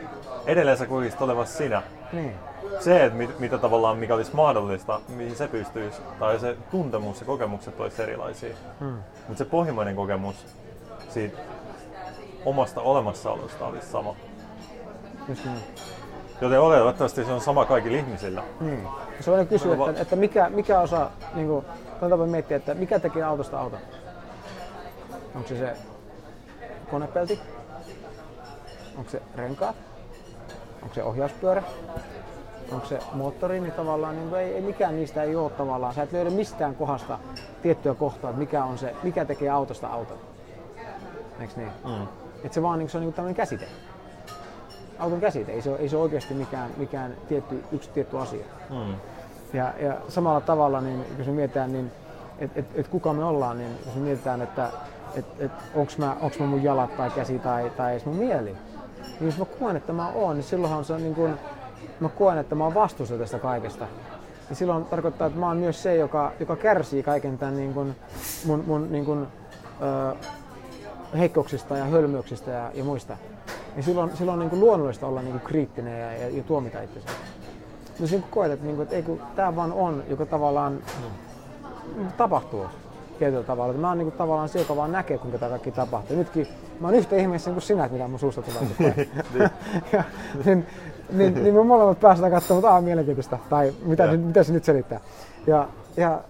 [0.47, 1.83] edelleen sä kuitenkin olevassa sinä.
[2.13, 2.35] niin,
[2.81, 7.27] se, että mit, mitä tavallaan mikä olisi mahdollista, mihin se pystyisi, tai se tuntemus ja
[7.27, 8.55] kokemukset olisi erilaisia.
[8.81, 8.99] hmm.
[9.29, 10.47] Mutta se pohjimmainen kokemus
[11.13, 11.39] siitä
[12.45, 14.17] omasta olemassaolosta olisi sama.
[15.29, 15.59] just niin.
[16.41, 18.43] Joten oletettavasti se on sama kaikilla ihmisillä.
[18.61, 18.89] niin.
[19.21, 21.65] Se voidaan kysyä, että, että mikä, mikä osa, niin kuin,
[22.01, 23.79] tapa miettiä, että mikä tekee autosta auton?
[25.35, 25.77] Onko se se
[26.91, 27.41] konepelti?
[28.99, 29.77] Onko se renkaat?
[30.83, 31.63] Onko se ohjauspyörä?
[32.73, 35.95] Onko se moottori, niin tavallaan niin ei, ei, mikään niistä ei ole tavallaan.
[35.95, 37.19] Sä et löydä mistään kohdasta
[37.63, 40.32] tiettyä kohtaa, että mikä, on se, mikä tekee autosta auton.
[41.43, 41.71] Eikö niin?
[41.85, 42.07] Mm.
[42.45, 43.69] Et se vaan niin se on niin tämmöinen käsite.
[44.99, 48.45] Auton käsite, ei se ei se ole oikeasti mikään, mikään tietty, yksi tietty asia.
[48.71, 48.95] Mm.
[49.53, 51.91] Ja, ja samalla tavalla, niin jos me mietitään, niin,
[52.39, 54.71] että et, et kuka me ollaan, niin jos me mietitään, että
[55.15, 58.57] että et, onko mä, onks mä mun jalat tai käsi tai, tai edes mun mieli.
[59.21, 61.35] Niin jos mä koen, että mä oon, niin silloinhan se on niin kuin,
[62.01, 63.87] mä koen, että mä oon vastuussa tästä kaikesta.
[64.49, 67.97] Niin silloin tarkoittaa, että mä oon myös se, joka, joka kärsii kaiken tämän niin kuin
[68.47, 69.27] mun, mun niin kuin,
[69.83, 70.17] ö,
[71.19, 73.17] heikkouksista ja hölmöyksistä ja, ja muista.
[73.75, 76.83] Niin silloin, silloin on niin kuin luonnollista olla niin kuin kriittinen ja, ja, ja tuomita
[76.83, 77.09] itsensä.
[78.01, 80.79] No siinä koet, että, niin kuin, että ei kun tämä vaan on, joka tavallaan
[81.97, 82.07] mm.
[82.17, 82.67] tapahtuu
[83.19, 83.71] tietyllä tavalla.
[83.71, 86.17] Että mä oon niin kuin, tavallaan se, joka vaan näkee, kuinka tämä kaikki tapahtuu.
[86.17, 86.49] Nytkin
[86.81, 89.09] mä oon yhtä ihmeessä kuin sinä, että mitä mun suusta tulee.
[89.93, 90.05] ja,
[90.45, 90.67] niin,
[91.13, 93.39] niin, niin me molemmat päästään katsomaan, mutta aah, mielenkiintoista.
[93.51, 95.01] Tai mitä, mitä se nyt selittää.
[95.47, 96.21] Ja, ja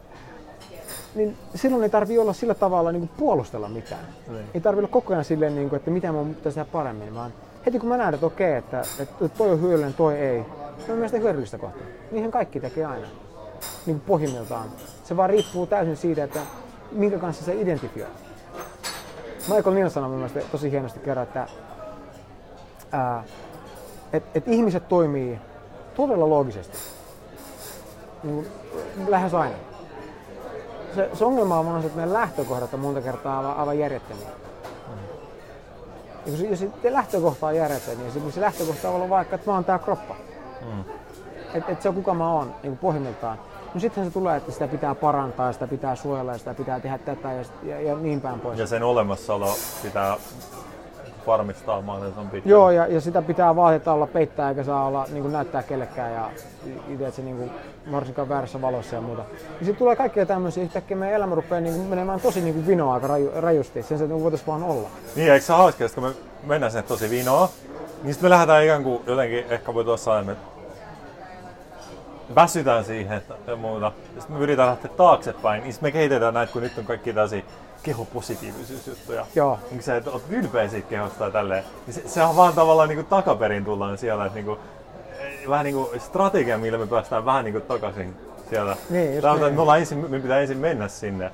[1.14, 4.06] niin silloin ei tarvi olla sillä tavalla niin kuin puolustella mitään.
[4.28, 4.46] Niin.
[4.54, 7.32] Ei tarvi olla koko ajan silleen, niin kuin, että mitä mun pitäisi tehdä paremmin, vaan
[7.66, 10.44] heti kun mä näen, että okei, että, että toi on hyödyllinen, toi ei,
[10.86, 11.86] se on mielestäni hyödyllistä kohtaa.
[12.10, 13.06] Niinhän kaikki tekee aina,
[13.86, 14.68] niin kuin pohjimmiltaan.
[15.04, 16.40] Se vaan riippuu täysin siitä, että
[16.92, 18.10] minkä kanssa se identifioi.
[19.48, 21.46] Michael Neal sanoi mielestäni tosi hienosti kerran, että
[22.92, 23.24] ää,
[24.12, 25.38] et, et ihmiset toimii
[25.94, 26.78] todella loogisesti.
[28.22, 28.46] Niin
[29.08, 29.71] lähes aina
[30.94, 34.28] se, se ongelma on se, että meidän lähtökohdat on monta kertaa aivan, aivan järjettömiä.
[34.88, 36.32] Mm.
[36.32, 39.54] Jos, jos se lähtökohta on järjetön, niin se, se lähtökohta on ollut vaikka, että mä
[39.54, 40.14] oon tää kroppa.
[40.60, 40.84] Mm.
[41.54, 43.38] Että et se on kuka mä oon niin pohjimmiltaan.
[43.74, 47.32] No sittenhän se tulee, että sitä pitää parantaa, sitä pitää suojella, sitä pitää tehdä tätä
[47.32, 48.58] ja, ja, ja niin päin pois.
[48.58, 50.16] Ja sen olemassaolo pitää
[51.26, 52.50] varmistaa mahdollisimman pitkään.
[52.50, 56.12] Joo, ja, ja sitä pitää vaatetta olla peittää eikä saa olla niin kuin näyttää kellekään
[56.12, 56.30] ja
[56.88, 57.50] itse se niin kuin,
[57.92, 59.24] varsinkaan väärässä valossa ja muuta.
[59.40, 62.66] Ja sitten tulee kaikkea tämmöisiä, yhtäkkiä meidän elämä rupeaa niin kuin, menemään tosi niin kuin
[62.66, 64.88] vinoa aika raju, rajusti, sen että voitaisiin vaan olla.
[65.16, 66.12] Niin, eikö se hauskaa, kun me
[66.46, 67.48] mennään sinne tosi vinoa,
[68.02, 70.51] niin sitten me lähdetään ikään kuin jotenkin, ehkä voi tuossa että
[72.34, 73.92] väsytään siihen ja muuta.
[74.14, 77.12] Ja sitten me yritetään lähteä taaksepäin, niin sitten me kehitetään näitä, kun nyt on kaikki
[77.12, 77.42] tällaisia
[77.82, 79.26] kehopositiivisuusjuttuja.
[79.34, 79.58] Joo.
[79.70, 81.64] Niin sä et oot ylpeä siitä kehosta ja tälleen.
[81.86, 84.58] Niin se, se, on vaan tavallaan niin kuin takaperin tullaan siellä, että niin kuin,
[85.18, 88.16] eh, vähän niin kuin strategia, millä me päästään vähän niin kuin takaisin
[88.50, 88.76] siellä.
[88.90, 89.54] Niin, just Tämä, niin.
[89.54, 91.30] Me, ollaan ensin, me pitää ensin mennä sinne.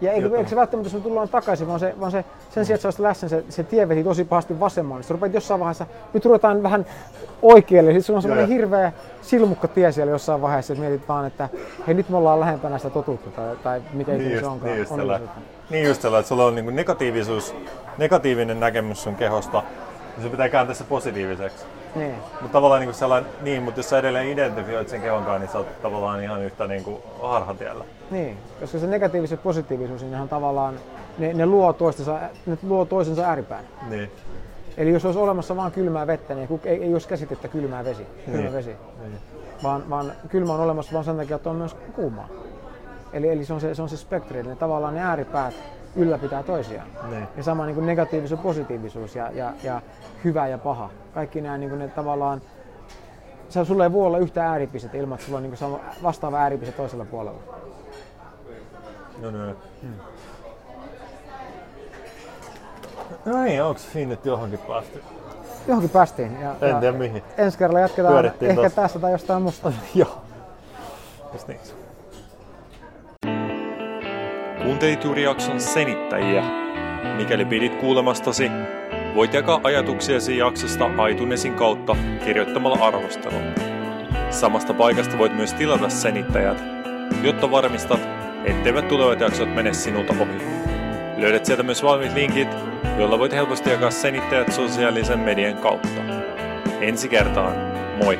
[0.00, 2.76] Ja eikö, eikö se välttämättä, jos me tullaan takaisin, vaan, se, vaan se, sen sijaan,
[2.76, 5.02] että sä läsnä, se, se tie veti tosi pahasti vasemmalle.
[5.02, 6.86] Sitten rupeat jossain vaiheessa, nyt ruvetaan vähän
[7.42, 11.48] oikealle, sitten sulla on semmoinen hirveä silmukka tie siellä jossain vaiheessa, että mietit vaan, että
[11.86, 14.72] hei nyt me ollaan lähempänä sitä totuutta tai, tai mikä niin just, se onkaan.
[14.72, 15.20] Niin just, tällä,
[15.70, 17.54] niin just tällä, että sulla on niin negatiivisuus,
[17.98, 19.62] negatiivinen näkemys sun kehosta,
[20.16, 21.64] niin se pitää kääntää se positiiviseksi.
[21.94, 22.14] Niin.
[22.40, 25.82] Mutta tavallaan niin sellainen, niin, mutta jos sä edelleen identifioit sen kehonkaan, niin sä oot
[25.82, 27.84] tavallaan ihan yhtä niin kuin harhatiellä.
[28.10, 30.74] Niin, koska se negatiivisuus ja positiivisuus, niin on tavallaan,
[31.18, 33.64] ne, ne, luo toistensa, ne luo toisensa ääripään.
[33.88, 34.10] Niin.
[34.76, 38.06] Eli jos olisi olemassa vain kylmää vettä, niin ei, ei olisi käsitettä kylmää vesi.
[38.26, 38.52] Kylmä niin.
[38.52, 38.76] vesi.
[39.00, 39.18] Niin.
[39.62, 42.28] Vaan, vaan kylmä on olemassa vain sen takia, että on myös kuumaa.
[43.12, 45.54] Eli, eli se on se, se, on se spektri, eli tavallaan ne ääripäät
[45.96, 46.88] ylläpitää toisiaan.
[47.10, 47.28] Niin.
[47.36, 49.82] Ja sama niin kuin negatiivisuus ja positiivisuus ja, ja, ja
[50.24, 50.90] hyvä ja paha.
[51.14, 52.40] Kaikki nämä niin kuin ne tavallaan,
[53.48, 56.72] se sulla ei voi olla yhtä ääripistettä ilman, että sulla on niin kuin vastaava ääripiste
[56.72, 57.40] toisella puolella.
[59.20, 59.54] No, no.
[59.82, 59.94] Hmm.
[63.24, 65.02] No niin, onko siinä nyt johonkin päästy?
[65.68, 66.40] Johonkin päästiin.
[66.40, 67.22] Ja, en tiedä mihin.
[67.38, 68.70] Ensi kerralla jatketaan ehkä tossa.
[68.82, 69.72] tästä tai jostain musta.
[69.94, 70.22] Joo.
[71.32, 71.60] Just niin.
[74.62, 76.44] Kuuntelit juuri jakson senittäjiä.
[77.16, 78.50] Mikäli pidit kuulemastasi,
[79.14, 83.42] voit jakaa ajatuksiasi jaksosta iTunesin kautta kirjoittamalla arvostelun.
[84.30, 86.62] Samasta paikasta voit myös tilata senittäjät,
[87.22, 88.00] jotta varmistat,
[88.44, 90.42] etteivät tulevat jaksot mene sinulta ohi.
[91.16, 92.48] Löydät sieltä myös valmiit linkit,
[92.98, 96.00] joilla voit helposti jakaa senittäjät sosiaalisen median kautta.
[96.80, 97.56] Ensi kertaan,
[98.04, 98.18] moi!